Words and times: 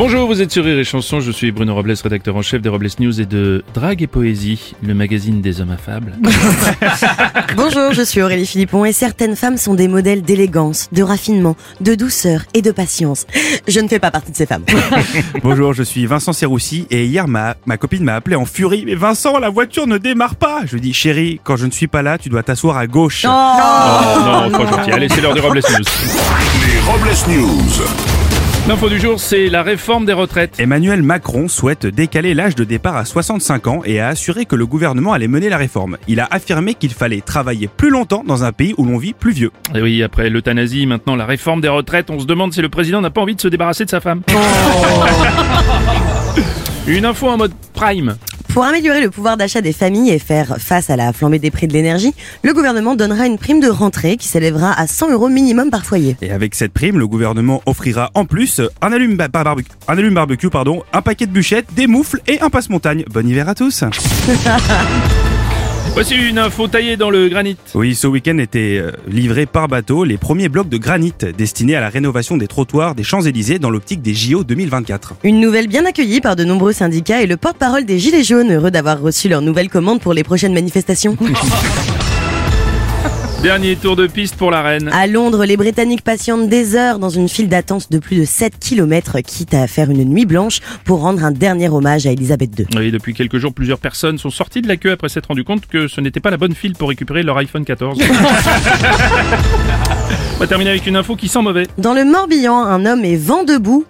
Bonjour, 0.00 0.26
vous 0.26 0.40
êtes 0.40 0.50
sur 0.50 0.64
Rire 0.64 0.78
et 0.78 0.84
Chanson, 0.84 1.20
je 1.20 1.30
suis 1.30 1.52
Bruno 1.52 1.74
Robles, 1.74 1.92
rédacteur 2.02 2.34
en 2.34 2.40
chef 2.40 2.62
des 2.62 2.70
Robles 2.70 2.88
News 3.00 3.20
et 3.20 3.26
de 3.26 3.62
Drague 3.74 4.00
et 4.00 4.06
Poésie, 4.06 4.74
le 4.82 4.94
magazine 4.94 5.42
des 5.42 5.60
hommes 5.60 5.72
affables. 5.72 6.14
Bonjour, 7.54 7.92
je 7.92 8.00
suis 8.00 8.22
Aurélie 8.22 8.46
Philippon 8.46 8.86
et 8.86 8.94
certaines 8.94 9.36
femmes 9.36 9.58
sont 9.58 9.74
des 9.74 9.88
modèles 9.88 10.22
d'élégance, 10.22 10.88
de 10.90 11.02
raffinement, 11.02 11.54
de 11.82 11.94
douceur 11.94 12.44
et 12.54 12.62
de 12.62 12.70
patience. 12.70 13.26
Je 13.68 13.78
ne 13.78 13.88
fais 13.88 13.98
pas 13.98 14.10
partie 14.10 14.32
de 14.32 14.36
ces 14.38 14.46
femmes. 14.46 14.64
Bonjour, 15.42 15.74
je 15.74 15.82
suis 15.82 16.06
Vincent 16.06 16.32
Serroussi 16.32 16.86
et 16.90 17.04
hier 17.04 17.28
ma, 17.28 17.56
ma 17.66 17.76
copine 17.76 18.02
m'a 18.02 18.14
appelé 18.14 18.36
en 18.36 18.46
furie. 18.46 18.84
Mais 18.86 18.94
Vincent, 18.94 19.38
la 19.38 19.50
voiture 19.50 19.86
ne 19.86 19.98
démarre 19.98 20.36
pas. 20.36 20.62
Je 20.64 20.76
lui 20.76 20.80
dis 20.80 20.94
chérie, 20.94 21.42
quand 21.44 21.58
je 21.58 21.66
ne 21.66 21.72
suis 21.72 21.88
pas 21.88 22.00
là, 22.00 22.16
tu 22.16 22.30
dois 22.30 22.42
t'asseoir 22.42 22.78
à 22.78 22.86
gauche. 22.86 23.26
Oh, 23.28 24.20
non, 24.24 24.50
trop 24.50 24.66
gentil. 24.66 24.92
Allez, 24.92 25.10
c'est 25.10 25.20
l'heure 25.20 25.34
des 25.34 25.40
Robles 25.40 25.60
News. 25.60 25.84
Les 26.66 26.80
Robles 26.90 27.10
News. 27.28 28.19
L'info 28.68 28.88
du 28.88 29.00
jour, 29.00 29.18
c'est 29.18 29.48
la 29.48 29.62
réforme 29.62 30.04
des 30.04 30.12
retraites. 30.12 30.60
Emmanuel 30.60 31.02
Macron 31.02 31.48
souhaite 31.48 31.86
décaler 31.86 32.34
l'âge 32.34 32.54
de 32.54 32.62
départ 32.62 32.96
à 32.96 33.04
65 33.04 33.66
ans 33.66 33.80
et 33.84 34.00
a 34.00 34.08
assuré 34.08 34.44
que 34.44 34.54
le 34.54 34.66
gouvernement 34.66 35.12
allait 35.12 35.28
mener 35.28 35.48
la 35.48 35.56
réforme. 35.56 35.96
Il 36.06 36.20
a 36.20 36.28
affirmé 36.30 36.74
qu'il 36.74 36.92
fallait 36.92 37.20
travailler 37.20 37.68
plus 37.68 37.90
longtemps 37.90 38.22
dans 38.24 38.44
un 38.44 38.52
pays 38.52 38.74
où 38.76 38.84
l'on 38.84 38.98
vit 38.98 39.12
plus 39.14 39.32
vieux. 39.32 39.50
Et 39.74 39.80
oui, 39.80 40.02
après 40.02 40.30
l'euthanasie, 40.30 40.86
maintenant 40.86 41.16
la 41.16 41.26
réforme 41.26 41.60
des 41.60 41.68
retraites, 41.68 42.10
on 42.10 42.20
se 42.20 42.26
demande 42.26 42.52
si 42.52 42.62
le 42.62 42.68
président 42.68 43.00
n'a 43.00 43.10
pas 43.10 43.22
envie 43.22 43.34
de 43.34 43.40
se 43.40 43.48
débarrasser 43.48 43.86
de 43.86 43.90
sa 43.90 44.00
femme. 44.00 44.22
Une 46.86 47.04
info 47.04 47.28
en 47.28 47.38
mode 47.38 47.52
prime. 47.72 48.16
Pour 48.52 48.64
améliorer 48.64 49.00
le 49.00 49.10
pouvoir 49.10 49.36
d'achat 49.36 49.60
des 49.60 49.72
familles 49.72 50.10
et 50.10 50.18
faire 50.18 50.56
face 50.58 50.90
à 50.90 50.96
la 50.96 51.12
flambée 51.12 51.38
des 51.38 51.52
prix 51.52 51.68
de 51.68 51.72
l'énergie, 51.72 52.12
le 52.42 52.52
gouvernement 52.52 52.96
donnera 52.96 53.26
une 53.26 53.38
prime 53.38 53.60
de 53.60 53.68
rentrée 53.68 54.16
qui 54.16 54.26
s'élèvera 54.26 54.72
à 54.72 54.88
100 54.88 55.12
euros 55.12 55.28
minimum 55.28 55.70
par 55.70 55.84
foyer. 55.84 56.16
Et 56.20 56.32
avec 56.32 56.56
cette 56.56 56.72
prime, 56.72 56.98
le 56.98 57.06
gouvernement 57.06 57.62
offrira 57.66 58.10
en 58.14 58.24
plus 58.24 58.60
un 58.82 58.92
allume, 58.92 59.16
ba- 59.16 59.28
pas 59.28 59.44
barbecue, 59.44 59.70
un 59.86 59.96
allume 59.96 60.14
barbecue, 60.14 60.50
pardon, 60.50 60.82
un 60.92 61.00
paquet 61.00 61.26
de 61.26 61.32
bûchettes, 61.32 61.66
des 61.76 61.86
moufles 61.86 62.20
et 62.26 62.40
un 62.40 62.50
passe-montagne. 62.50 63.04
Bon 63.12 63.26
hiver 63.26 63.48
à 63.48 63.54
tous. 63.54 63.84
Voici 65.92 66.14
une 66.14 66.38
info 66.38 66.68
taillée 66.68 66.96
dans 66.96 67.10
le 67.10 67.28
granit. 67.28 67.56
Oui, 67.74 67.94
ce 67.94 68.06
week-end 68.06 68.38
étaient 68.38 68.78
euh, 68.78 68.92
livrés 69.08 69.46
par 69.46 69.68
bateau 69.68 70.04
les 70.04 70.16
premiers 70.16 70.48
blocs 70.48 70.68
de 70.68 70.78
granit 70.78 71.12
destinés 71.36 71.74
à 71.74 71.80
la 71.80 71.88
rénovation 71.88 72.36
des 72.36 72.46
trottoirs 72.46 72.94
des 72.94 73.02
Champs-Élysées 73.02 73.58
dans 73.58 73.70
l'optique 73.70 74.00
des 74.00 74.14
JO 74.14 74.44
2024. 74.44 75.14
Une 75.24 75.40
nouvelle 75.40 75.66
bien 75.66 75.84
accueillie 75.84 76.20
par 76.20 76.36
de 76.36 76.44
nombreux 76.44 76.72
syndicats 76.72 77.22
et 77.22 77.26
le 77.26 77.36
porte-parole 77.36 77.84
des 77.84 77.98
Gilets 77.98 78.24
jaunes 78.24 78.52
heureux 78.52 78.70
d'avoir 78.70 79.00
reçu 79.00 79.28
leur 79.28 79.42
nouvelle 79.42 79.68
commande 79.68 80.00
pour 80.00 80.14
les 80.14 80.22
prochaines 80.22 80.54
manifestations. 80.54 81.16
Dernier 83.42 83.74
tour 83.74 83.96
de 83.96 84.06
piste 84.06 84.36
pour 84.36 84.50
la 84.50 84.60
reine. 84.60 84.90
À 84.92 85.06
Londres, 85.06 85.46
les 85.46 85.56
Britanniques 85.56 86.02
patientent 86.02 86.50
des 86.50 86.76
heures 86.76 86.98
dans 86.98 87.08
une 87.08 87.26
file 87.26 87.48
d'attente 87.48 87.90
de 87.90 87.98
plus 87.98 88.16
de 88.16 88.24
7 88.26 88.58
km, 88.60 89.20
quitte 89.20 89.54
à 89.54 89.66
faire 89.66 89.90
une 89.90 90.04
nuit 90.04 90.26
blanche 90.26 90.60
pour 90.84 91.00
rendre 91.00 91.24
un 91.24 91.30
dernier 91.30 91.70
hommage 91.70 92.06
à 92.06 92.12
Elisabeth 92.12 92.50
II. 92.58 92.66
Oui, 92.76 92.90
depuis 92.90 93.14
quelques 93.14 93.38
jours, 93.38 93.54
plusieurs 93.54 93.78
personnes 93.78 94.18
sont 94.18 94.28
sorties 94.28 94.60
de 94.60 94.68
la 94.68 94.76
queue 94.76 94.90
après 94.90 95.08
s'être 95.08 95.28
rendu 95.28 95.42
compte 95.42 95.66
que 95.66 95.88
ce 95.88 96.02
n'était 96.02 96.20
pas 96.20 96.30
la 96.30 96.36
bonne 96.36 96.54
file 96.54 96.74
pour 96.74 96.90
récupérer 96.90 97.22
leur 97.22 97.38
iPhone 97.38 97.64
14. 97.64 97.98
On 100.40 100.44
va 100.44 100.48
terminer 100.48 100.70
avec 100.70 100.86
une 100.86 100.96
info 100.96 101.16
qui 101.16 101.28
sent 101.28 101.42
mauvais. 101.42 101.66
Dans 101.76 101.92
le 101.92 102.02
Morbihan, 102.02 102.62
un 102.62 102.86
homme 102.86 103.04
est 103.04 103.14
vent 103.14 103.44
debout 103.44 103.84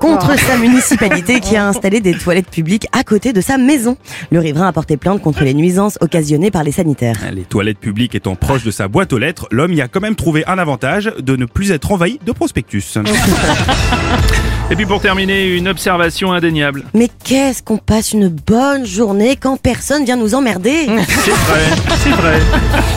contre 0.00 0.38
sa 0.38 0.58
municipalité 0.58 1.40
qui 1.40 1.56
a 1.56 1.66
installé 1.66 2.02
des 2.02 2.12
toilettes 2.12 2.50
publiques 2.50 2.86
à 2.92 3.02
côté 3.04 3.32
de 3.32 3.40
sa 3.40 3.56
maison. 3.56 3.96
Le 4.30 4.38
riverain 4.38 4.68
a 4.68 4.72
porté 4.74 4.98
plainte 4.98 5.22
contre 5.22 5.44
les 5.44 5.54
nuisances 5.54 5.96
occasionnées 6.02 6.50
par 6.50 6.62
les 6.62 6.72
sanitaires. 6.72 7.16
Les 7.32 7.44
toilettes 7.44 7.78
publiques 7.78 8.14
étant 8.14 8.36
proches 8.36 8.64
de 8.64 8.70
sa 8.70 8.86
boîte 8.86 9.14
aux 9.14 9.18
lettres, 9.18 9.48
l'homme 9.50 9.72
y 9.72 9.80
a 9.80 9.88
quand 9.88 10.02
même 10.02 10.14
trouvé 10.14 10.44
un 10.46 10.58
avantage 10.58 11.10
de 11.18 11.36
ne 11.36 11.46
plus 11.46 11.70
être 11.70 11.90
envahi 11.90 12.20
de 12.26 12.32
prospectus. 12.32 12.98
Et 14.68 14.74
puis 14.74 14.84
pour 14.86 15.00
terminer, 15.00 15.46
une 15.54 15.68
observation 15.68 16.32
indéniable. 16.32 16.84
Mais 16.92 17.08
qu'est-ce 17.24 17.62
qu'on 17.62 17.78
passe 17.78 18.12
une 18.12 18.28
bonne 18.28 18.84
journée 18.84 19.36
quand 19.36 19.56
personne 19.56 20.04
vient 20.04 20.16
nous 20.16 20.34
emmerder 20.34 20.86
C'est 21.08 21.30
vrai, 21.30 21.62
c'est 21.98 22.10
vrai. 22.10 22.40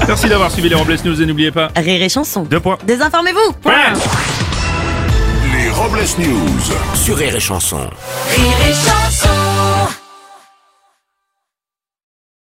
Merci 0.07 0.27
d'avoir 0.29 0.51
suivi 0.51 0.69
les 0.69 0.75
Robles 0.75 0.97
News 1.05 1.21
et 1.21 1.25
n'oubliez 1.27 1.51
pas. 1.51 1.69
Rire 1.75 2.01
et 2.01 2.09
chanson. 2.09 2.43
Deux 2.43 2.59
points. 2.59 2.77
Désinformez-vous 2.87 3.69
Les 5.53 5.69
Robles 5.69 5.99
News. 6.17 6.73
Sur 6.95 7.17
Rire 7.17 7.35
et 7.35 7.39
Chanson. 7.39 7.77
Rire 7.77 8.57
et 8.67 8.73
chanson 8.73 9.48